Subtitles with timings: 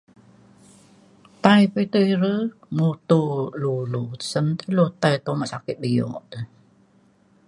[1.43, 2.09] Tai petay
[2.77, 3.21] mutu
[3.77, 6.07] ulu sen tei lu tai uma' sakit bio.